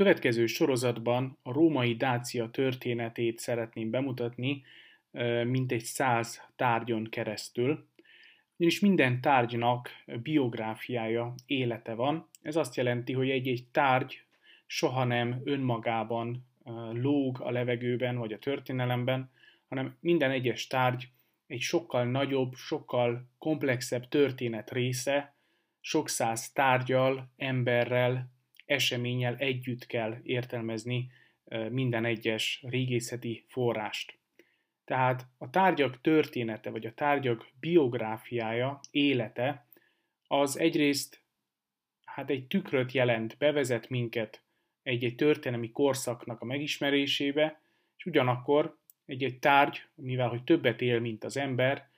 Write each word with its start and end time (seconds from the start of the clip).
következő 0.00 0.46
sorozatban 0.46 1.38
a 1.42 1.52
római 1.52 1.94
Dácia 1.96 2.50
történetét 2.50 3.38
szeretném 3.38 3.90
bemutatni, 3.90 4.62
mintegy 5.44 5.82
száz 5.82 6.42
tárgyon 6.56 7.04
keresztül, 7.10 7.86
ugyanis 8.56 8.80
minden 8.80 9.20
tárgynak 9.20 9.90
biográfiája, 10.22 11.34
élete 11.46 11.94
van. 11.94 12.28
Ez 12.42 12.56
azt 12.56 12.76
jelenti, 12.76 13.12
hogy 13.12 13.30
egy-egy 13.30 13.64
tárgy 13.72 14.22
soha 14.66 15.04
nem 15.04 15.40
önmagában 15.44 16.46
lóg 16.92 17.40
a 17.40 17.50
levegőben 17.50 18.16
vagy 18.16 18.32
a 18.32 18.38
történelemben, 18.38 19.30
hanem 19.68 19.96
minden 20.00 20.30
egyes 20.30 20.66
tárgy 20.66 21.08
egy 21.46 21.60
sokkal 21.60 22.04
nagyobb, 22.04 22.54
sokkal 22.54 23.28
komplexebb 23.38 24.08
történet 24.08 24.70
része, 24.70 25.34
sok 25.80 26.08
száz 26.08 26.52
tárgyal, 26.52 27.32
emberrel, 27.36 28.38
eseménnyel 28.70 29.36
együtt 29.36 29.86
kell 29.86 30.16
értelmezni 30.22 31.10
minden 31.70 32.04
egyes 32.04 32.64
régészeti 32.68 33.44
forrást. 33.48 34.18
Tehát 34.84 35.26
a 35.38 35.50
tárgyak 35.50 36.00
története, 36.00 36.70
vagy 36.70 36.86
a 36.86 36.94
tárgyak 36.94 37.48
biográfiája, 37.60 38.80
élete, 38.90 39.66
az 40.26 40.58
egyrészt 40.58 41.22
hát 42.04 42.30
egy 42.30 42.46
tükröt 42.46 42.92
jelent, 42.92 43.38
bevezet 43.38 43.88
minket 43.88 44.42
egy-egy 44.82 45.14
történelmi 45.14 45.70
korszaknak 45.70 46.40
a 46.40 46.44
megismerésébe, 46.44 47.60
és 47.96 48.04
ugyanakkor 48.04 48.78
egy-egy 49.06 49.38
tárgy, 49.38 49.82
mivel 49.94 50.28
hogy 50.28 50.44
többet 50.44 50.80
él, 50.80 51.00
mint 51.00 51.24
az 51.24 51.36
ember, 51.36 51.89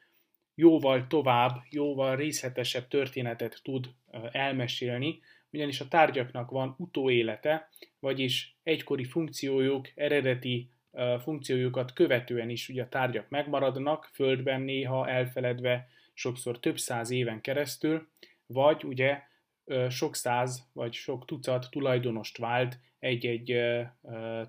jóval 0.55 1.07
tovább, 1.07 1.63
jóval 1.71 2.17
részletesebb 2.17 2.89
történetet 2.89 3.61
tud 3.63 3.89
elmesélni, 4.33 5.21
ugyanis 5.51 5.81
a 5.81 5.89
tárgyaknak 5.89 6.51
van 6.51 6.75
utóélete, 6.79 7.69
vagyis 8.01 8.57
egykori 8.63 9.05
funkciójuk, 9.05 9.89
eredeti 9.95 10.71
funkciójukat 11.23 11.93
követően 11.93 12.49
is 12.49 12.69
ugye 12.69 12.83
a 12.83 12.89
tárgyak 12.89 13.29
megmaradnak, 13.29 14.11
földben 14.13 14.61
néha 14.61 15.09
elfeledve, 15.09 15.89
sokszor 16.15 16.61
több 16.61 16.79
száz 16.79 17.11
éven 17.11 17.41
keresztül, 17.41 18.09
vagy 18.47 18.85
ugye 18.85 19.23
sok 19.89 20.17
száz 20.17 20.69
vagy 20.73 20.93
sok 20.93 21.25
tucat 21.25 21.69
tulajdonost 21.71 22.39
vált 22.39 22.79
egy-egy 22.99 23.61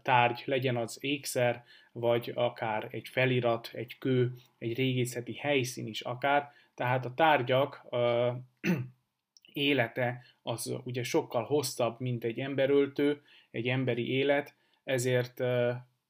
tárgy, 0.01 0.43
legyen 0.45 0.77
az 0.77 0.97
ékszer, 1.01 1.63
vagy 1.91 2.31
akár 2.35 2.87
egy 2.91 3.07
felirat, 3.07 3.69
egy 3.73 3.97
kő, 3.97 4.35
egy 4.57 4.75
régészeti 4.75 5.33
helyszín 5.33 5.87
is 5.87 6.01
akár. 6.01 6.51
Tehát 6.75 7.05
a 7.05 7.13
tárgyak 7.13 7.85
élete 9.53 10.21
az 10.41 10.73
ugye 10.83 11.03
sokkal 11.03 11.43
hosszabb, 11.43 11.99
mint 11.99 12.23
egy 12.23 12.39
emberöltő, 12.39 13.21
egy 13.51 13.67
emberi 13.67 14.11
élet, 14.11 14.55
ezért 14.83 15.43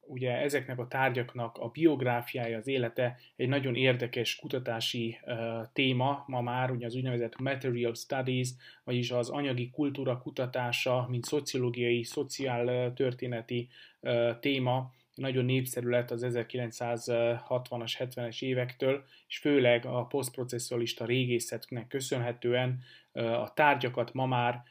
ugye 0.08 0.32
ezeknek 0.32 0.80
a 0.80 0.88
tárgyaknak 0.88 1.58
a 1.58 1.68
biográfiája, 1.68 2.58
az 2.58 2.68
élete 2.68 3.18
egy 3.36 3.48
nagyon 3.48 3.76
érdekes 3.76 4.36
kutatási 4.36 5.18
uh, 5.26 5.36
téma 5.74 6.24
ma 6.28 6.42
már, 6.42 6.72
ugye 6.72 6.86
az 6.86 6.96
úgynevezett 6.96 7.40
material 7.40 7.94
studies, 7.94 8.50
vagyis 8.84 9.12
az 9.12 9.30
anyagi 9.30 9.70
kultúra 9.70 10.18
kutatása, 10.18 11.08
mint 11.10 11.26
szociológiai, 11.26 12.04
szociál 12.04 12.94
történeti 12.94 13.70
uh, 14.00 14.40
téma, 14.40 14.92
nagyon 15.16 15.46
népszerű 15.46 15.90
lett 15.90 16.12
az 16.12 16.26
1960-as, 16.30 17.94
70-es 18.00 18.42
évektől, 18.42 19.04
és 19.28 19.38
főleg 19.38 19.86
a 19.86 20.06
posztprocessualista 20.06 21.06
régészetnek 21.06 21.88
köszönhetően 21.88 22.80
a 23.14 23.54
tárgyakat 23.54 24.14
ma 24.14 24.26
már 24.26 24.64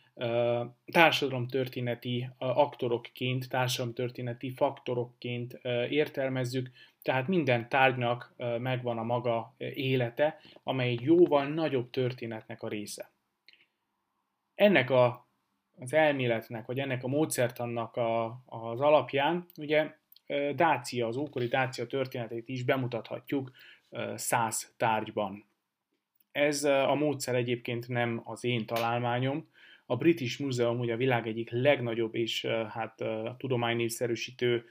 társadalomtörténeti 0.85 2.29
aktorokként, 2.39 3.49
társadalomtörténeti 3.49 4.51
faktorokként 4.51 5.61
értelmezzük, 5.89 6.71
tehát 7.03 7.29
minden 7.29 7.69
tárgynak 7.69 8.35
megvan 8.59 8.99
a 8.99 9.03
maga 9.03 9.55
élete, 9.75 10.41
amely 10.63 10.89
egy 10.89 11.01
jóval 11.01 11.47
nagyobb 11.47 11.91
történetnek 11.91 12.63
a 12.63 12.69
része. 12.69 13.11
Ennek 14.55 14.91
a, 14.91 15.27
az 15.79 15.93
elméletnek, 15.93 16.67
vagy 16.67 16.79
ennek 16.79 17.05
a 17.05 17.09
módszertannak 17.09 17.97
a, 17.97 18.43
az 18.47 18.81
alapján, 18.81 19.47
ugye 19.57 19.95
Dácia, 20.55 21.07
az 21.07 21.17
ókori 21.17 21.47
Dácia 21.47 21.87
történetét 21.87 22.49
is 22.49 22.65
bemutathatjuk 22.65 23.51
száz 24.15 24.75
tárgyban. 24.77 25.45
Ez 26.33 26.65
a 26.65 26.95
módszer 26.95 27.35
egyébként 27.35 27.89
nem 27.89 28.21
az 28.25 28.45
én 28.45 28.67
találmányom, 28.67 29.51
a 29.93 29.97
British 29.97 30.41
Museum 30.41 30.79
ugye 30.79 30.93
a 30.93 30.97
világ 30.97 31.27
egyik 31.27 31.51
legnagyobb 31.51 32.15
és 32.15 32.47
hát 32.69 33.01
a 33.01 33.37
tudománynépszerűsítő 33.39 34.65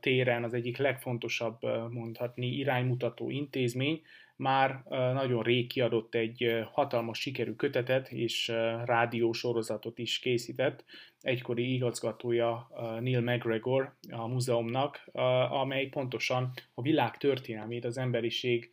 téren 0.00 0.44
az 0.44 0.54
egyik 0.54 0.76
legfontosabb 0.76 1.58
mondhatni 1.90 2.46
iránymutató 2.46 3.30
intézmény, 3.30 4.02
már 4.36 4.82
nagyon 5.14 5.42
rég 5.42 5.66
kiadott 5.66 6.14
egy 6.14 6.64
hatalmas 6.72 7.18
sikerű 7.18 7.52
kötetet 7.52 8.08
és 8.12 8.48
rádiósorozatot 8.84 9.98
is 9.98 10.18
készített. 10.18 10.84
Egykori 11.20 11.74
igazgatója 11.74 12.70
Neil 13.00 13.20
McGregor 13.20 13.94
a 14.10 14.26
múzeumnak, 14.26 15.08
amely 15.50 15.86
pontosan 15.86 16.52
a 16.74 16.82
világ 16.82 17.16
történelmét, 17.16 17.84
az 17.84 17.98
emberiség 17.98 18.72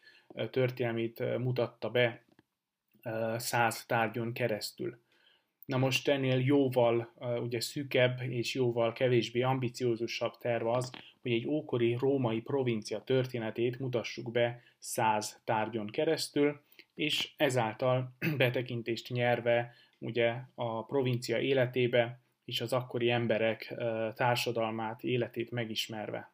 történelmét 0.49 1.37
mutatta 1.37 1.89
be 1.89 2.23
száz 3.37 3.85
tárgyon 3.85 4.33
keresztül. 4.33 5.01
Na 5.65 5.77
most 5.77 6.07
ennél 6.07 6.39
jóval 6.39 7.13
ugye 7.41 7.61
szűkebb 7.61 8.21
és 8.21 8.53
jóval 8.53 8.93
kevésbé 8.93 9.41
ambiciózusabb 9.41 10.37
terv 10.37 10.67
az, 10.67 10.91
hogy 11.21 11.31
egy 11.31 11.47
ókori 11.47 11.95
római 11.99 12.41
provincia 12.41 13.03
történetét 13.03 13.79
mutassuk 13.79 14.31
be 14.31 14.61
száz 14.77 15.41
tárgyon 15.43 15.87
keresztül, 15.87 16.61
és 16.95 17.33
ezáltal 17.37 18.15
betekintést 18.37 19.09
nyerve 19.09 19.73
ugye 19.99 20.35
a 20.55 20.85
provincia 20.85 21.39
életébe 21.39 22.19
és 22.45 22.61
az 22.61 22.73
akkori 22.73 23.09
emberek 23.09 23.73
társadalmát, 24.15 25.03
életét 25.03 25.51
megismerve. 25.51 26.31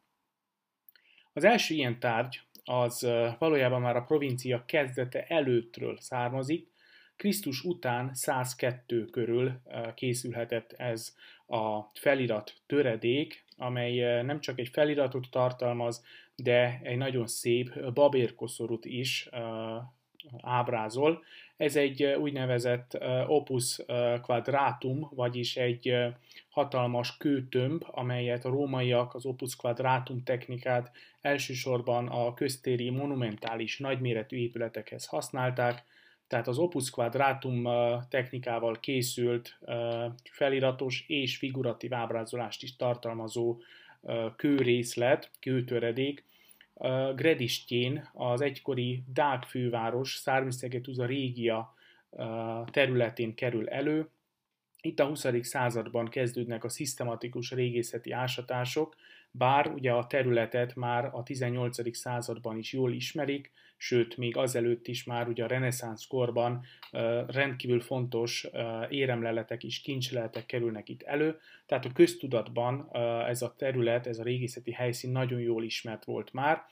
Az 1.32 1.44
első 1.44 1.74
ilyen 1.74 1.98
tárgy 1.98 2.40
az 2.70 3.06
valójában 3.38 3.80
már 3.80 3.96
a 3.96 4.02
provincia 4.04 4.64
kezdete 4.66 5.26
előttről 5.26 5.96
származik, 6.00 6.68
Krisztus 7.16 7.62
után 7.64 8.14
102 8.14 9.10
körül 9.10 9.60
készülhetett 9.94 10.72
ez 10.72 11.14
a 11.46 11.80
felirat 11.94 12.54
töredék, 12.66 13.44
amely 13.56 14.22
nem 14.22 14.40
csak 14.40 14.58
egy 14.58 14.68
feliratot 14.68 15.26
tartalmaz, 15.30 16.04
de 16.36 16.80
egy 16.82 16.96
nagyon 16.96 17.26
szép 17.26 17.92
babérkoszorút 17.92 18.84
is 18.84 19.28
ábrázol. 20.42 21.24
Ez 21.56 21.76
egy 21.76 22.04
úgynevezett 22.04 22.98
opus 23.26 23.80
quadratum, 24.22 25.10
vagyis 25.14 25.56
egy 25.56 25.94
hatalmas 26.48 27.16
kőtömb, 27.16 27.84
amelyet 27.86 28.44
a 28.44 28.48
rómaiak 28.48 29.14
az 29.14 29.26
opus 29.26 29.56
quadratum 29.56 30.22
technikát 30.22 30.90
elsősorban 31.20 32.08
a 32.08 32.34
köztéri 32.34 32.90
monumentális 32.90 33.78
nagyméretű 33.78 34.36
épületekhez 34.36 35.06
használták, 35.06 35.84
tehát 36.30 36.48
az 36.48 36.58
Opus 36.58 36.90
Quadratum 36.90 37.68
technikával 38.08 38.80
készült 38.80 39.58
feliratos 40.30 41.04
és 41.06 41.36
figuratív 41.36 41.94
ábrázolást 41.94 42.62
is 42.62 42.76
tartalmazó 42.76 43.56
kőrészlet, 44.36 45.30
kőtöredék, 45.40 46.24
Gredistjén, 47.14 48.08
az 48.12 48.40
egykori 48.40 49.02
Dák 49.12 49.42
főváros, 49.42 50.14
Szármiszegetuza 50.14 51.06
régia 51.06 51.74
területén 52.70 53.34
kerül 53.34 53.68
elő. 53.68 54.08
Itt 54.82 55.00
a 55.00 55.06
20. 55.06 55.26
században 55.40 56.08
kezdődnek 56.08 56.64
a 56.64 56.68
szisztematikus 56.68 57.50
régészeti 57.50 58.10
ásatások, 58.10 58.96
bár 59.30 59.66
ugye 59.66 59.92
a 59.92 60.06
területet 60.06 60.74
már 60.74 61.10
a 61.12 61.22
18. 61.22 61.96
században 61.96 62.58
is 62.58 62.72
jól 62.72 62.92
ismerik, 62.92 63.52
sőt, 63.82 64.16
még 64.16 64.36
azelőtt 64.36 64.86
is 64.86 65.04
már 65.04 65.28
ugye 65.28 65.44
a 65.44 65.46
reneszánsz 65.46 66.06
korban 66.06 66.64
rendkívül 67.26 67.80
fontos 67.80 68.46
éremleletek 68.88 69.64
és 69.64 69.80
kincsleletek 69.80 70.46
kerülnek 70.46 70.88
itt 70.88 71.02
elő, 71.02 71.38
tehát 71.66 71.84
a 71.84 71.92
köztudatban 71.92 72.88
ez 73.26 73.42
a 73.42 73.54
terület, 73.58 74.06
ez 74.06 74.18
a 74.18 74.22
régészeti 74.22 74.72
helyszín 74.72 75.12
nagyon 75.12 75.40
jól 75.40 75.64
ismert 75.64 76.04
volt 76.04 76.32
már, 76.32 76.62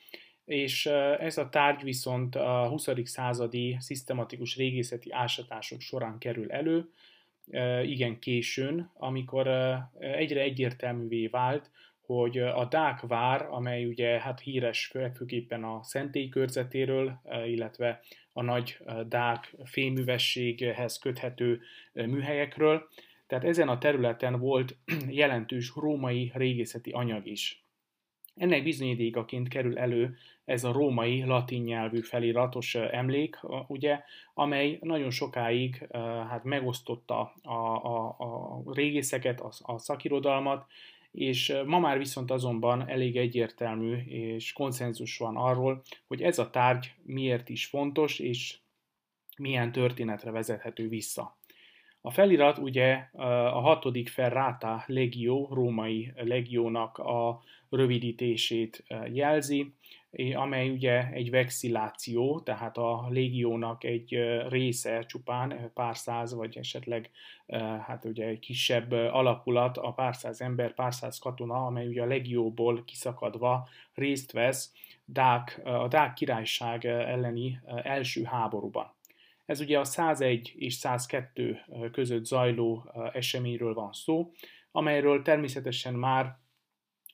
és 0.45 0.87
ez 1.19 1.39
a 1.39 1.49
tárgy 1.49 1.83
viszont 1.83 2.35
a 2.35 2.69
20. 2.69 2.89
századi 3.05 3.77
szisztematikus 3.81 4.57
régészeti 4.57 5.13
ásatások 5.13 5.81
során 5.81 6.19
kerül 6.19 6.53
elő, 6.53 6.91
igen 7.83 8.19
későn, 8.19 8.91
amikor 8.95 9.49
egyre 9.99 10.41
egyértelművé 10.41 11.27
vált, 11.27 11.71
hogy 12.15 12.39
a 12.39 12.65
Dák 12.65 13.01
vár, 13.01 13.47
amely 13.51 13.85
ugye 13.85 14.21
hát 14.21 14.41
híres 14.41 14.93
főképpen 15.15 15.65
a 15.65 15.83
szentély 15.83 16.29
körzetéről, 16.29 17.21
illetve 17.47 18.01
a 18.33 18.43
nagy 18.43 18.79
Dák 19.07 19.55
féművességhez 19.65 20.99
köthető 20.99 21.61
műhelyekről, 21.93 22.89
Tehát 23.27 23.45
ezen 23.45 23.69
a 23.69 23.79
területen 23.79 24.39
volt 24.39 24.77
jelentős 25.23 25.73
római 25.77 26.33
régészeti 26.35 26.91
anyag 26.91 27.27
is. 27.27 27.65
Ennek 28.37 28.63
bizonyítékaként 28.63 29.49
kerül 29.49 29.79
elő 29.79 30.17
ez 30.45 30.65
a 30.65 30.73
római 30.73 31.25
latin 31.25 31.63
nyelvű 31.63 32.01
feliratos 32.01 32.75
emlék, 32.75 33.39
ugye, 33.67 34.01
amely 34.35 34.79
nagyon 34.81 35.11
sokáig 35.11 35.89
hát 36.29 36.45
megosztotta 36.45 37.35
a, 37.43 37.53
a, 37.53 38.17
a 38.19 38.63
régészeket, 38.73 39.41
a, 39.41 39.51
a 39.59 39.79
szakirodalmat, 39.79 40.67
és 41.13 41.55
ma 41.67 41.79
már 41.79 41.99
viszont 41.99 42.31
azonban 42.31 42.89
elég 42.89 43.17
egyértelmű 43.17 43.97
és 44.07 44.53
konszenzus 44.53 45.19
van 45.19 45.37
arról, 45.37 45.83
hogy 46.07 46.23
ez 46.23 46.39
a 46.39 46.51
tárgy 46.51 46.95
miért 47.03 47.49
is 47.49 47.67
fontos, 47.67 48.19
és 48.19 48.59
milyen 49.39 49.73
történetre 49.73 50.31
vezethető 50.31 50.89
vissza. 50.89 51.37
A 52.01 52.11
felirat 52.11 52.59
ugye 52.59 52.95
a 53.53 53.61
hatodik 53.61 54.09
Ferrata 54.09 54.85
legió, 54.87 55.49
római 55.53 56.13
legiónak 56.17 56.99
a 56.99 57.43
rövidítését 57.71 58.85
jelzi, 59.13 59.73
amely 60.35 60.71
ugye 60.71 61.09
egy 61.11 61.31
vexilláció, 61.31 62.41
tehát 62.41 62.77
a 62.77 63.07
légiónak 63.11 63.85
egy 63.85 64.19
része 64.49 65.03
csupán, 65.03 65.71
pár 65.75 65.97
száz, 65.97 66.35
vagy 66.35 66.57
esetleg 66.57 67.11
hát 67.87 68.05
ugye 68.05 68.27
egy 68.27 68.39
kisebb 68.39 68.93
alakulat, 68.93 69.77
a 69.77 69.93
pár 69.93 70.17
száz 70.17 70.41
ember, 70.41 70.75
pár 70.75 70.95
száz 70.95 71.19
katona, 71.19 71.67
amely 71.67 71.87
ugye 71.87 72.03
a 72.03 72.07
legióból 72.07 72.85
kiszakadva 72.85 73.69
részt 73.95 74.33
vesz 74.33 74.73
Dák, 75.05 75.61
a 75.65 75.89
Dák 75.89 76.13
királyság 76.13 76.85
elleni 76.85 77.61
első 77.83 78.23
háborúban. 78.23 78.97
Ez 79.47 79.61
ugye 79.61 79.79
a 79.79 79.85
101 79.85 80.55
és 80.57 80.75
102 80.75 81.61
között 81.93 82.25
zajló 82.25 82.93
eseményről 83.13 83.75
van 83.75 83.93
szó, 83.93 84.31
amelyről 84.73 85.23
természetesen 85.23 85.95
már 85.95 86.39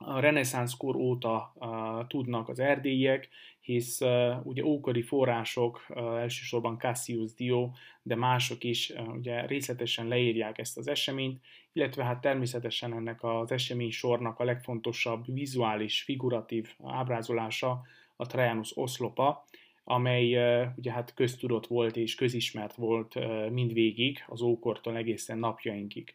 a 0.06 0.21
reneszánszkor 0.21 0.97
óta 0.97 1.53
uh, 1.55 2.06
tudnak 2.06 2.49
az 2.49 2.59
erdélyiek, 2.59 3.29
hisz 3.61 4.01
uh, 4.01 4.47
ugye 4.47 4.65
ókori 4.65 5.03
források, 5.03 5.87
uh, 5.89 6.21
elsősorban 6.21 6.79
Cassius 6.79 7.35
Dio, 7.35 7.71
de 8.03 8.15
mások 8.15 8.65
is 8.65 8.91
uh, 8.91 9.15
ugye 9.15 9.47
részletesen 9.47 10.09
leírják 10.09 10.59
ezt 10.59 10.79
az 10.79 10.89
eseményt, 10.89 11.41
illetve 11.73 12.05
hát 12.05 12.21
természetesen 12.21 12.93
ennek 12.93 13.23
az 13.23 13.53
esemény 13.53 13.91
sornak 13.91 14.39
a 14.39 14.45
legfontosabb 14.45 15.25
vizuális, 15.27 16.03
figuratív 16.03 16.75
ábrázolása 16.83 17.83
a 18.17 18.27
Trajanus 18.27 18.77
oszlopa, 18.77 19.45
amely 19.85 20.37
uh, 20.37 20.69
ugye 20.77 20.93
hát 20.93 21.15
köztudott 21.15 21.67
volt 21.67 21.97
és 21.97 22.15
közismert 22.15 22.75
volt 22.75 23.15
uh, 23.17 23.50
mindvégig, 23.50 24.25
az 24.27 24.43
ókortól 24.43 24.97
egészen 24.97 25.39
napjainkig. 25.39 26.15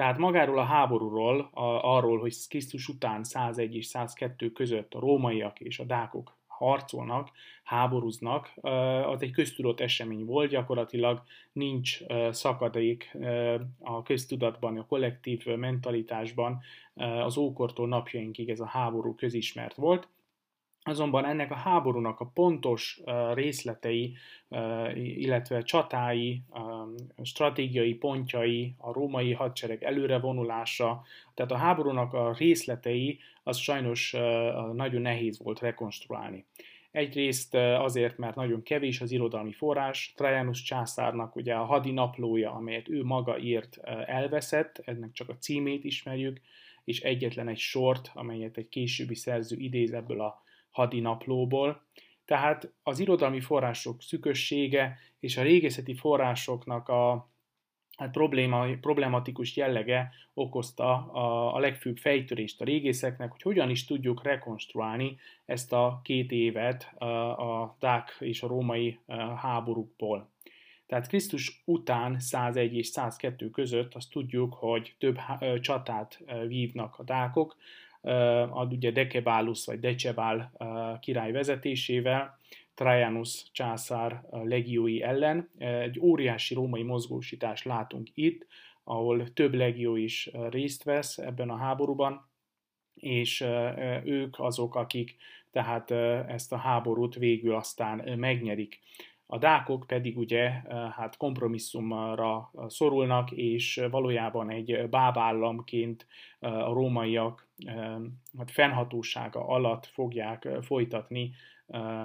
Tehát 0.00 0.18
magáról 0.18 0.58
a 0.58 0.64
háborúról, 0.64 1.50
a, 1.52 1.94
arról, 1.96 2.18
hogy 2.18 2.34
Krisztus 2.48 2.88
után 2.88 3.24
101 3.24 3.76
és 3.76 3.86
102 3.86 4.52
között 4.52 4.94
a 4.94 5.00
rómaiak 5.00 5.60
és 5.60 5.78
a 5.78 5.84
dákok 5.84 6.36
harcolnak, 6.46 7.30
háborúznak, 7.64 8.52
az 9.06 9.22
egy 9.22 9.30
köztudott 9.30 9.80
esemény 9.80 10.24
volt, 10.24 10.50
gyakorlatilag 10.50 11.22
nincs 11.52 11.98
szakadék 12.30 13.16
a 13.78 14.02
köztudatban, 14.02 14.78
a 14.78 14.86
kollektív 14.86 15.46
mentalitásban, 15.46 16.60
az 17.24 17.36
ókortól 17.36 17.88
napjainkig 17.88 18.48
ez 18.48 18.60
a 18.60 18.66
háború 18.66 19.14
közismert 19.14 19.74
volt. 19.74 20.08
Azonban 20.82 21.24
ennek 21.24 21.50
a 21.50 21.54
háborúnak 21.54 22.20
a 22.20 22.30
pontos 22.34 23.00
részletei, 23.34 24.16
illetve 24.94 25.62
csatái, 25.62 26.42
stratégiai 27.22 27.94
pontjai, 27.94 28.74
a 28.78 28.92
római 28.92 29.32
hadsereg 29.32 29.84
előrevonulása, 29.84 31.02
tehát 31.34 31.52
a 31.52 31.56
háborúnak 31.56 32.12
a 32.12 32.34
részletei, 32.38 33.18
az 33.42 33.56
sajnos 33.56 34.16
nagyon 34.72 35.00
nehéz 35.00 35.42
volt 35.42 35.60
rekonstruálni. 35.60 36.44
Egyrészt 36.90 37.54
azért, 37.54 38.18
mert 38.18 38.34
nagyon 38.34 38.62
kevés 38.62 39.00
az 39.00 39.10
irodalmi 39.10 39.52
forrás, 39.52 40.12
Trajanus 40.16 40.62
császárnak 40.62 41.36
ugye 41.36 41.54
a 41.54 41.64
hadi 41.64 41.90
naplója, 41.90 42.52
amelyet 42.52 42.88
ő 42.88 43.04
maga 43.04 43.38
írt, 43.38 43.76
elveszett, 44.06 44.82
ennek 44.84 45.12
csak 45.12 45.28
a 45.28 45.36
címét 45.36 45.84
ismerjük, 45.84 46.40
és 46.84 47.00
egyetlen 47.00 47.48
egy 47.48 47.58
sort, 47.58 48.10
amelyet 48.14 48.56
egy 48.56 48.68
későbbi 48.68 49.14
szerző 49.14 49.56
idéz 49.56 49.92
ebből 49.92 50.20
a 50.20 50.42
hadinaplóból, 50.70 51.82
tehát 52.24 52.72
az 52.82 52.98
irodalmi 52.98 53.40
források 53.40 54.02
szükössége 54.02 54.98
és 55.20 55.36
a 55.36 55.42
régészeti 55.42 55.94
forrásoknak 55.94 56.88
a 56.88 57.30
hát 57.96 58.10
probléma, 58.10 58.66
problematikus 58.80 59.56
jellege 59.56 60.10
okozta 60.34 61.10
a, 61.12 61.54
a 61.54 61.58
legfőbb 61.58 61.96
fejtörést 61.96 62.60
a 62.60 62.64
régészeknek, 62.64 63.30
hogy 63.30 63.42
hogyan 63.42 63.70
is 63.70 63.84
tudjuk 63.84 64.22
rekonstruálni 64.22 65.16
ezt 65.44 65.72
a 65.72 66.00
két 66.04 66.30
évet 66.30 66.82
a, 66.98 67.76
Dák 67.78 68.16
és 68.18 68.42
a 68.42 68.46
római 68.46 68.98
háborúkból. 69.36 70.30
Tehát 70.86 71.08
Krisztus 71.08 71.62
után 71.64 72.18
101 72.18 72.76
és 72.76 72.86
102 72.86 73.50
között 73.50 73.94
azt 73.94 74.10
tudjuk, 74.10 74.54
hogy 74.54 74.94
több 74.98 75.18
csatát 75.60 76.24
vívnak 76.46 76.98
a 76.98 77.02
dákok, 77.02 77.56
ad 78.50 78.72
ugye 78.72 78.90
Dekebálus 78.90 79.66
vagy 79.66 79.80
Decebál 79.80 80.52
király 81.00 81.32
vezetésével, 81.32 82.38
Trajanus 82.74 83.44
császár 83.52 84.22
legiói 84.30 85.02
ellen. 85.02 85.50
Egy 85.58 85.98
óriási 86.00 86.54
római 86.54 86.82
mozgósítást 86.82 87.64
látunk 87.64 88.08
itt, 88.14 88.46
ahol 88.84 89.32
több 89.32 89.54
legió 89.54 89.96
is 89.96 90.30
részt 90.50 90.82
vesz 90.82 91.18
ebben 91.18 91.50
a 91.50 91.56
háborúban, 91.56 92.28
és 92.94 93.44
ők 94.04 94.38
azok, 94.38 94.74
akik 94.74 95.16
tehát 95.50 95.90
ezt 96.30 96.52
a 96.52 96.56
háborút 96.56 97.14
végül 97.14 97.54
aztán 97.54 98.18
megnyerik. 98.18 98.80
A 99.32 99.38
dákok 99.38 99.84
pedig 99.86 100.18
ugye 100.18 100.48
hát 100.96 101.16
kompromisszumra 101.16 102.50
szorulnak, 102.66 103.30
és 103.30 103.86
valójában 103.90 104.50
egy 104.50 104.88
bábállamként 104.88 106.06
a 106.38 106.72
rómaiak 106.72 107.48
hát 108.38 108.50
fennhatósága 108.50 109.46
alatt 109.46 109.86
fogják 109.86 110.48
folytatni 110.60 111.30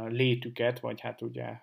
létüket, 0.08 0.80
vagy 0.80 1.02
hát 1.02 1.22
ugye 1.22 1.60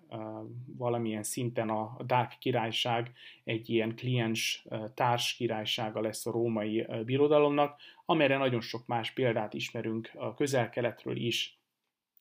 valamilyen 0.77 1.23
szinten 1.23 1.69
a 1.69 1.97
Dák 2.07 2.37
királyság 2.39 3.13
egy 3.45 3.71
ilyen 3.71 3.97
kliens 3.97 4.67
társ 4.95 5.35
királysága 5.35 6.01
lesz 6.01 6.27
a 6.27 6.31
római 6.31 6.87
birodalomnak, 7.05 7.81
amelyre 8.05 8.37
nagyon 8.37 8.61
sok 8.61 8.87
más 8.87 9.11
példát 9.11 9.55
ismerünk 9.55 10.11
a 10.15 10.35
közel-keletről 10.35 11.17
is, 11.17 11.62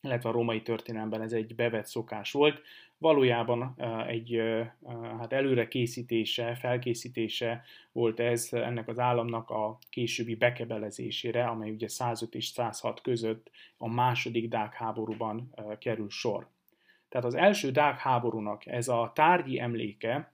illetve 0.01 0.29
a 0.29 0.31
római 0.31 0.61
történelemben 0.61 1.21
ez 1.21 1.33
egy 1.33 1.55
bevett 1.55 1.85
szokás 1.85 2.31
volt. 2.31 2.61
Valójában 2.97 3.75
egy 4.07 4.41
hát 5.19 5.33
előre 5.33 5.67
készítése, 5.67 6.55
felkészítése 6.55 7.63
volt 7.91 8.19
ez 8.19 8.49
ennek 8.51 8.87
az 8.87 8.99
államnak 8.99 9.49
a 9.49 9.77
későbbi 9.89 10.35
bekebelezésére, 10.35 11.45
amely 11.45 11.71
ugye 11.71 11.87
105 11.87 12.35
és 12.35 12.45
106 12.45 13.01
között 13.01 13.51
a 13.77 13.87
második 13.87 14.49
Dák 14.49 14.73
háborúban 14.73 15.53
kerül 15.79 16.09
sor. 16.09 16.47
Tehát 17.09 17.27
az 17.27 17.35
első 17.35 17.71
Dák 17.71 17.99
háborúnak 17.99 18.65
ez 18.65 18.87
a 18.87 19.11
tárgyi 19.15 19.59
emléke 19.59 20.33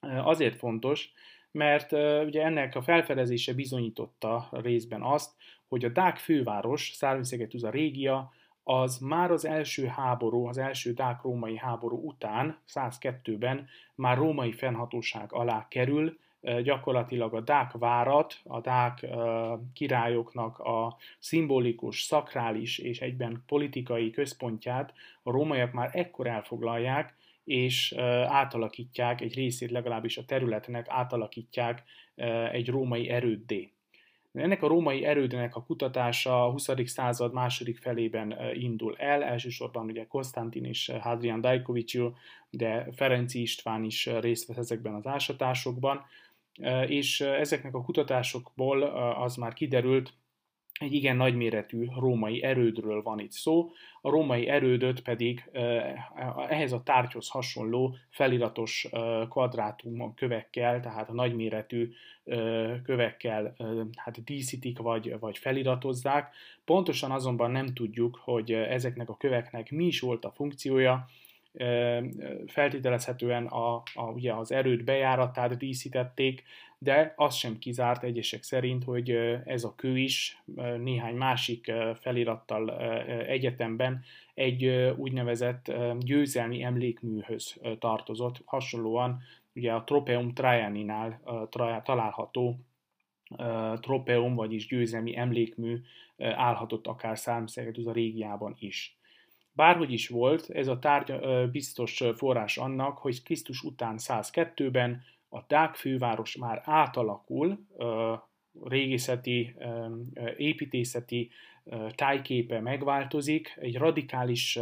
azért 0.00 0.56
fontos, 0.56 1.12
mert 1.50 1.92
ugye 2.26 2.44
ennek 2.44 2.74
a 2.74 2.82
felfedezése 2.82 3.54
bizonyította 3.54 4.48
részben 4.50 5.02
azt, 5.02 5.32
hogy 5.68 5.84
a 5.84 5.88
Dák 5.88 6.16
főváros, 6.16 6.90
Szárvinyszegetuza 6.94 7.70
régia, 7.70 8.32
az 8.70 8.98
már 8.98 9.30
az 9.30 9.44
első 9.44 9.86
háború, 9.86 10.46
az 10.46 10.58
első 10.58 10.92
dák-római 10.92 11.56
háború 11.56 12.06
után, 12.06 12.58
102-ben 12.74 13.66
már 13.94 14.16
római 14.16 14.52
fennhatóság 14.52 15.32
alá 15.32 15.68
kerül, 15.68 16.18
gyakorlatilag 16.62 17.34
a 17.34 17.40
dák 17.40 17.72
várat, 17.72 18.40
a 18.44 18.60
dák 18.60 19.06
királyoknak 19.72 20.58
a 20.58 20.96
szimbolikus, 21.18 22.02
szakrális 22.02 22.78
és 22.78 23.00
egyben 23.00 23.42
politikai 23.46 24.10
központját 24.10 24.92
a 25.22 25.30
rómaiak 25.30 25.72
már 25.72 25.90
ekkor 25.92 26.26
elfoglalják, 26.26 27.14
és 27.44 27.92
átalakítják, 28.26 29.20
egy 29.20 29.34
részét 29.34 29.70
legalábbis 29.70 30.16
a 30.16 30.24
területnek 30.24 30.86
átalakítják 30.88 31.82
egy 32.52 32.68
római 32.68 33.08
erőddé. 33.08 33.72
Ennek 34.32 34.62
a 34.62 34.68
római 34.68 35.04
erődnek 35.04 35.56
a 35.56 35.62
kutatása 35.62 36.44
a 36.44 36.50
20. 36.50 36.68
század 36.84 37.32
második 37.32 37.78
felében 37.78 38.36
indul 38.54 38.96
el, 38.96 39.22
elsősorban 39.22 39.84
ugye 39.86 40.06
Konstantin 40.06 40.64
és 40.64 40.92
Hadrian 41.00 41.40
Dajkovicsiu, 41.40 42.12
de 42.50 42.86
Ferenci 42.92 43.40
István 43.40 43.84
is 43.84 44.06
részt 44.06 44.46
vesz 44.46 44.56
ezekben 44.56 44.94
az 44.94 45.06
ásatásokban, 45.06 46.04
és 46.86 47.20
ezeknek 47.20 47.74
a 47.74 47.82
kutatásokból 47.82 48.82
az 49.22 49.36
már 49.36 49.52
kiderült, 49.52 50.12
egy 50.80 50.92
igen 50.92 51.16
nagyméretű 51.16 51.86
római 51.98 52.42
erődről 52.42 53.02
van 53.02 53.18
itt 53.18 53.30
szó, 53.30 53.70
a 54.00 54.10
római 54.10 54.46
erődöt 54.46 55.02
pedig 55.02 55.50
ehhez 56.48 56.72
a 56.72 56.82
tárgyhoz 56.82 57.28
hasonló 57.28 57.96
feliratos 58.08 58.88
kvadrátum 59.28 60.14
kövekkel, 60.14 60.80
tehát 60.80 61.08
a 61.08 61.12
nagyméretű 61.12 61.90
kövekkel 62.84 63.54
hát 63.96 64.24
díszítik 64.24 64.78
vagy, 64.78 65.18
vagy 65.18 65.38
feliratozzák. 65.38 66.34
Pontosan 66.64 67.10
azonban 67.10 67.50
nem 67.50 67.74
tudjuk, 67.74 68.20
hogy 68.22 68.52
ezeknek 68.52 69.08
a 69.08 69.16
köveknek 69.16 69.70
mi 69.70 69.84
is 69.84 70.00
volt 70.00 70.24
a 70.24 70.30
funkciója, 70.30 71.08
feltételezhetően 72.46 73.46
a, 73.46 73.74
a, 73.94 74.02
ugye 74.14 74.32
az 74.32 74.52
erőd 74.52 74.84
bejáratát 74.84 75.56
díszítették, 75.56 76.42
de 76.82 77.12
az 77.16 77.34
sem 77.34 77.58
kizárt 77.58 78.02
egyesek 78.02 78.42
szerint, 78.42 78.84
hogy 78.84 79.10
ez 79.44 79.64
a 79.64 79.74
kő 79.74 79.98
is 79.98 80.42
néhány 80.78 81.14
másik 81.14 81.72
felirattal 82.00 82.78
egyetemben 83.26 84.02
egy 84.34 84.66
úgynevezett 84.96 85.72
győzelmi 85.98 86.62
emlékműhöz 86.62 87.60
tartozott. 87.78 88.42
Hasonlóan 88.44 89.22
ugye 89.54 89.72
a 89.72 89.84
Tropeum 89.84 90.34
Trajaninál 90.34 91.20
található 91.84 92.58
Tropeum, 93.80 94.34
vagyis 94.34 94.66
győzelmi 94.66 95.16
emlékmű 95.16 95.80
állhatott 96.18 96.86
akár 96.86 97.18
a 97.86 97.92
régiában 97.92 98.56
is. 98.58 98.98
Bárhogy 99.52 99.92
is 99.92 100.08
volt, 100.08 100.50
ez 100.50 100.68
a 100.68 100.78
tárgy 100.78 101.12
biztos 101.50 102.02
forrás 102.16 102.56
annak, 102.56 102.98
hogy 102.98 103.22
Krisztus 103.22 103.62
után 103.62 103.94
102-ben 103.98 105.02
a 105.30 105.44
Dák 105.48 105.74
főváros 105.74 106.36
már 106.36 106.62
átalakul, 106.64 107.66
régészeti, 108.64 109.56
építészeti 110.36 111.30
tájképe 111.94 112.60
megváltozik, 112.60 113.56
egy 113.60 113.76
radikális 113.76 114.58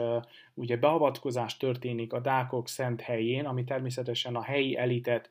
ugye 0.55 0.77
beavatkozás 0.77 1.57
történik 1.57 2.13
a 2.13 2.21
dákok 2.21 2.69
szent 2.69 3.01
helyén, 3.01 3.45
ami 3.45 3.65
természetesen 3.65 4.37
a 4.37 4.43
helyi 4.43 4.77
elitet 4.77 5.31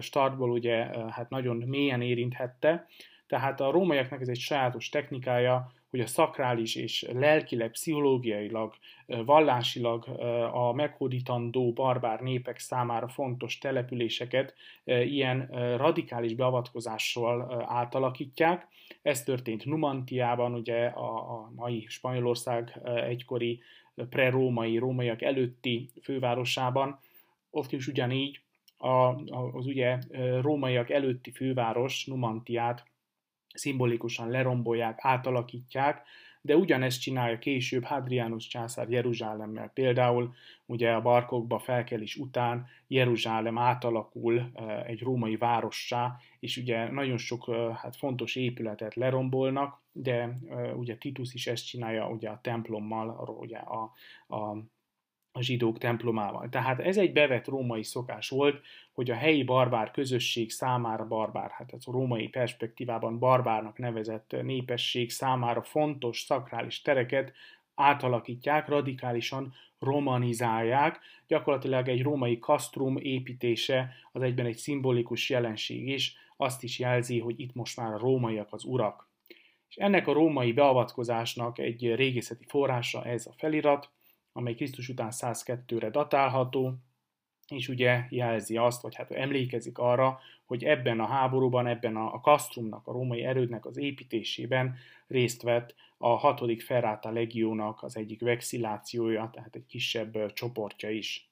startból 0.00 0.50
ugye 0.50 0.84
hát 1.10 1.30
nagyon 1.30 1.56
mélyen 1.56 2.02
érinthette, 2.02 2.86
tehát 3.26 3.60
a 3.60 3.70
rómaiaknak 3.70 4.20
ez 4.20 4.28
egy 4.28 4.38
sajátos 4.38 4.88
technikája, 4.88 5.72
hogy 5.90 6.00
a 6.00 6.06
szakrális 6.06 6.74
és 6.76 7.06
lelkileg, 7.12 7.70
pszichológiailag, 7.70 8.74
vallásilag 9.06 10.08
a 10.52 10.72
meghódítandó 10.72 11.72
barbár 11.72 12.20
népek 12.20 12.58
számára 12.58 13.08
fontos 13.08 13.58
településeket 13.58 14.54
ilyen 14.84 15.48
radikális 15.76 16.34
beavatkozással 16.34 17.64
átalakítják. 17.68 18.68
Ez 19.02 19.22
történt 19.22 19.64
Numantiában, 19.64 20.54
ugye 20.54 20.86
a, 20.86 21.32
a 21.32 21.50
mai 21.54 21.84
Spanyolország 21.88 22.80
egykori 22.84 23.60
pre-római, 23.94 24.78
rómaiak 24.78 25.22
előtti 25.22 25.90
fővárosában. 26.02 26.98
Ott 27.50 27.72
is 27.72 27.86
ugyanígy 27.86 28.40
a, 28.76 29.14
az 29.52 29.66
ugye 29.66 29.98
rómaiak 30.40 30.90
előtti 30.90 31.30
főváros 31.30 32.04
Numantiát 32.06 32.89
szimbolikusan 33.54 34.28
lerombolják, 34.28 34.98
átalakítják, 35.02 36.02
de 36.42 36.56
ugyanezt 36.56 37.00
csinálja 37.00 37.38
később 37.38 37.84
Hadrianus 37.84 38.46
császár 38.46 38.88
Jeruzsálemmel. 38.88 39.70
Például 39.74 40.34
ugye 40.66 40.92
a 40.92 41.02
barkokba 41.02 41.58
felkelés 41.58 42.16
után 42.16 42.66
Jeruzsálem 42.88 43.58
átalakul 43.58 44.52
egy 44.86 45.02
római 45.02 45.36
várossá, 45.36 46.16
és 46.38 46.56
ugye 46.56 46.90
nagyon 46.90 47.18
sok 47.18 47.54
hát 47.74 47.96
fontos 47.96 48.36
épületet 48.36 48.94
lerombolnak, 48.94 49.80
de 49.92 50.38
ugye 50.76 50.96
Titus 50.96 51.34
is 51.34 51.46
ezt 51.46 51.66
csinálja 51.66 52.08
ugye 52.08 52.28
a 52.28 52.40
templommal, 52.42 53.36
ugye 53.40 53.58
a, 53.58 53.92
a 54.36 54.56
a 55.32 55.42
zsidók 55.42 55.78
templomával. 55.78 56.48
Tehát 56.48 56.80
ez 56.80 56.96
egy 56.96 57.12
bevett 57.12 57.46
római 57.46 57.82
szokás 57.82 58.28
volt, 58.28 58.60
hogy 58.92 59.10
a 59.10 59.14
helyi 59.14 59.44
barbár 59.44 59.90
közösség 59.90 60.50
számára 60.50 61.06
barbár, 61.06 61.50
hát 61.50 61.72
ez 61.72 61.82
a 61.86 61.92
római 61.92 62.28
perspektívában 62.28 63.18
barbárnak 63.18 63.78
nevezett 63.78 64.36
népesség 64.42 65.10
számára 65.10 65.62
fontos 65.62 66.20
szakrális 66.20 66.82
tereket 66.82 67.32
átalakítják, 67.74 68.68
radikálisan 68.68 69.54
romanizálják. 69.78 71.00
Gyakorlatilag 71.26 71.88
egy 71.88 72.02
római 72.02 72.38
kasztrum 72.38 72.96
építése 72.96 73.92
az 74.12 74.22
egyben 74.22 74.46
egy 74.46 74.56
szimbolikus 74.56 75.30
jelenség 75.30 75.88
is, 75.88 76.16
azt 76.36 76.62
is 76.62 76.78
jelzi, 76.78 77.18
hogy 77.18 77.40
itt 77.40 77.54
most 77.54 77.76
már 77.76 77.92
a 77.92 77.98
rómaiak 77.98 78.52
az 78.52 78.64
urak. 78.64 79.08
És 79.68 79.76
ennek 79.76 80.06
a 80.06 80.12
római 80.12 80.52
beavatkozásnak 80.52 81.58
egy 81.58 81.94
régészeti 81.94 82.44
forrása 82.48 83.04
ez 83.04 83.26
a 83.26 83.32
felirat, 83.36 83.90
amely 84.40 84.54
Krisztus 84.54 84.88
után 84.88 85.08
102-re 85.12 85.90
datálható, 85.90 86.74
és 87.48 87.68
ugye 87.68 88.06
jelzi 88.08 88.56
azt, 88.56 88.82
vagy 88.82 88.94
hát 88.94 89.10
emlékezik 89.10 89.78
arra, 89.78 90.20
hogy 90.44 90.64
ebben 90.64 91.00
a 91.00 91.06
háborúban, 91.06 91.66
ebben 91.66 91.96
a, 91.96 92.20
kasztrumnak, 92.20 92.86
a 92.86 92.92
római 92.92 93.24
erődnek 93.24 93.66
az 93.66 93.76
építésében 93.76 94.76
részt 95.06 95.42
vett 95.42 95.74
a 95.98 96.08
6. 96.08 96.62
Ferrata 96.62 97.10
legiónak 97.10 97.82
az 97.82 97.96
egyik 97.96 98.20
vexillációja, 98.20 99.30
tehát 99.32 99.56
egy 99.56 99.66
kisebb 99.66 100.32
csoportja 100.32 100.90
is. 100.90 101.29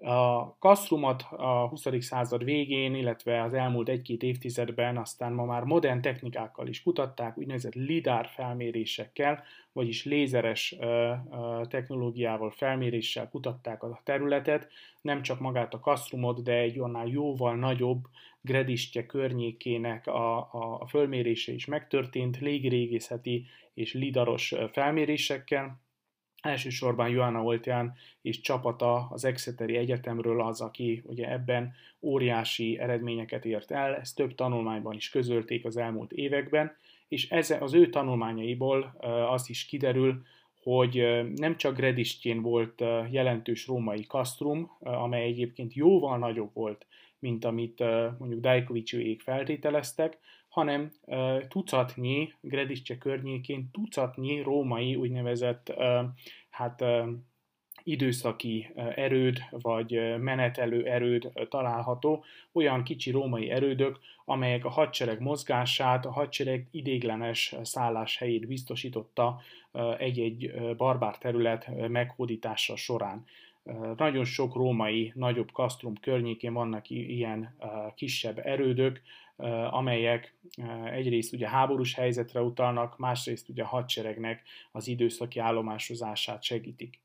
A 0.00 0.58
kasztrumot 0.58 1.22
a 1.30 1.68
20. 1.68 1.86
század 1.98 2.44
végén, 2.44 2.94
illetve 2.94 3.42
az 3.42 3.54
elmúlt 3.54 3.88
egy-két 3.88 4.22
évtizedben 4.22 4.96
aztán 4.96 5.32
ma 5.32 5.44
már 5.44 5.62
modern 5.62 6.00
technikákkal 6.00 6.66
is 6.66 6.82
kutatták, 6.82 7.38
úgynevezett 7.38 7.74
lidar 7.74 8.26
felmérésekkel, 8.26 9.42
vagyis 9.72 10.04
lézeres 10.04 10.76
technológiával, 11.68 12.50
felméréssel 12.50 13.28
kutatták 13.28 13.82
a 13.82 14.00
területet, 14.04 14.68
nem 15.00 15.22
csak 15.22 15.40
magát 15.40 15.74
a 15.74 15.80
kasztrumot, 15.80 16.42
de 16.42 16.52
egy 16.52 16.78
annál 16.78 17.06
jóval 17.06 17.56
nagyobb 17.56 18.04
gredistje 18.40 19.06
környékének 19.06 20.06
a, 20.06 20.36
a 20.80 20.86
fölmérése 20.86 21.52
is 21.52 21.64
megtörtént, 21.64 22.38
légirégészeti 22.38 23.46
és 23.74 23.94
lidaros 23.94 24.54
felmérésekkel, 24.72 25.80
Elsősorban 26.42 27.08
Joanna 27.08 27.42
Oltján 27.42 27.94
és 28.22 28.40
csapata 28.40 29.08
az 29.10 29.24
Exeteri 29.24 29.76
Egyetemről 29.76 30.42
az, 30.42 30.60
aki 30.60 31.02
ugye 31.06 31.32
ebben 31.32 31.74
óriási 32.00 32.78
eredményeket 32.78 33.44
ért 33.44 33.70
el, 33.70 33.94
ezt 33.96 34.16
több 34.16 34.34
tanulmányban 34.34 34.94
is 34.94 35.10
közölték 35.10 35.64
az 35.64 35.76
elmúlt 35.76 36.12
években, 36.12 36.76
és 37.08 37.30
ez, 37.30 37.50
az 37.60 37.74
ő 37.74 37.88
tanulmányaiból 37.90 38.94
az 39.30 39.48
is 39.48 39.64
kiderül, 39.64 40.22
hogy 40.62 41.22
nem 41.34 41.56
csak 41.56 41.76
Gredistjén 41.76 42.42
volt 42.42 42.80
jelentős 43.10 43.66
római 43.66 44.06
kasztrum, 44.06 44.70
amely 44.80 45.24
egyébként 45.24 45.74
jóval 45.74 46.18
nagyobb 46.18 46.54
volt, 46.54 46.86
mint 47.18 47.44
amit 47.44 47.78
mondjuk 48.18 48.40
Dajkovicsiék 48.40 49.20
feltételeztek, 49.20 50.18
hanem 50.58 50.92
tucatnyi, 51.48 52.32
Gredicse 52.40 52.98
környékén 52.98 53.70
tucatnyi 53.72 54.40
római 54.42 54.96
úgynevezett 54.96 55.74
hát 56.50 56.84
időszaki 57.82 58.70
erőd 58.94 59.38
vagy 59.50 60.18
menetelő 60.18 60.84
erőd 60.86 61.32
található, 61.48 62.24
olyan 62.52 62.82
kicsi 62.82 63.10
római 63.10 63.50
erődök, 63.50 63.98
amelyek 64.24 64.64
a 64.64 64.68
hadsereg 64.68 65.20
mozgását, 65.20 66.06
a 66.06 66.12
hadsereg 66.12 66.66
idéglenes 66.70 67.54
szálláshelyét 67.62 68.46
biztosította 68.46 69.40
egy-egy 69.98 70.54
barbár 70.76 71.18
terület 71.18 71.88
meghódítása 71.88 72.76
során. 72.76 73.24
Nagyon 73.96 74.24
sok 74.24 74.54
római 74.54 75.12
nagyobb 75.14 75.52
kasztrum 75.52 75.94
környékén 75.94 76.52
vannak 76.52 76.90
ilyen 76.90 77.56
kisebb 77.94 78.38
erődök, 78.38 79.00
amelyek 79.70 80.36
egyrészt 80.84 81.32
ugye 81.32 81.48
háborús 81.48 81.94
helyzetre 81.94 82.40
utalnak, 82.42 82.98
másrészt 82.98 83.48
ugye 83.48 83.62
a 83.62 83.66
hadseregnek 83.66 84.42
az 84.72 84.88
időszaki 84.88 85.38
állomásozását 85.38 86.42
segítik. 86.42 87.00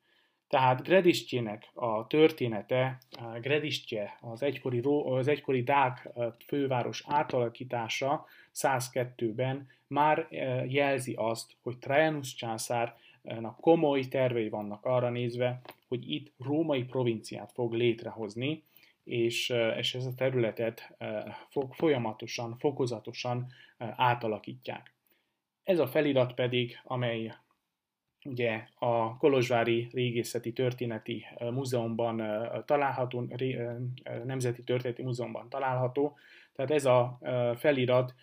Tehát 0.48 0.84
Gredistjének 0.84 1.70
a 1.74 2.08
története, 2.08 2.98
Gredistje, 3.42 4.18
az 4.22 4.44
egykori, 4.44 4.82
az 5.06 5.28
egykori 5.28 5.64
Dák 5.64 6.10
főváros 6.46 7.04
átalakítása 7.08 8.26
102-ben 8.54 9.68
már 9.88 10.28
jelzi 10.68 11.14
azt, 11.14 11.52
hogy 11.62 11.78
Trajanus 11.78 12.36
császárnak 12.36 13.60
komoly 13.60 14.02
tervei 14.02 14.50
vannak 14.50 14.86
arra 14.86 15.10
nézve, 15.10 15.62
hogy 15.88 16.12
itt 16.12 16.34
római 16.38 16.84
provinciát 16.84 17.52
fog 17.52 17.74
létrehozni, 17.74 18.64
és, 19.04 19.54
és 19.78 19.96
ez 19.96 20.06
a 20.06 20.14
területet 20.14 20.98
folyamatosan, 21.70 22.58
fokozatosan 22.58 23.52
átalakítják. 23.78 24.94
Ez 25.64 25.80
a 25.80 25.88
felirat 25.88 26.34
pedig, 26.34 26.80
amely 26.84 27.34
ugye 28.26 28.68
a 28.76 29.18
Kolozsvári 29.18 29.90
Régészeti 29.92 30.54
Történeti 30.54 31.26
Múzeumban 31.40 32.22
található, 32.66 33.26
Nemzeti 34.24 34.64
Történeti 34.64 35.04
Múzeumban 35.04 35.50
található, 35.50 36.18
tehát 36.54 36.72
ez 36.72 36.86
a 36.86 37.20
felirat 37.56 38.14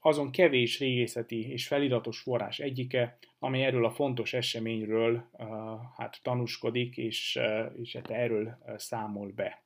azon 0.00 0.30
kevés 0.30 0.78
régészeti 0.78 1.50
és 1.50 1.66
feliratos 1.66 2.20
forrás 2.20 2.58
egyike, 2.58 3.18
amely 3.38 3.64
erről 3.64 3.84
a 3.84 3.90
fontos 3.90 4.32
eseményről 4.32 5.30
hát 5.96 6.20
tanúskodik, 6.22 6.96
és, 6.96 7.38
és 7.82 7.96
hát 7.96 8.10
erről 8.10 8.58
számol 8.76 9.32
be. 9.34 9.62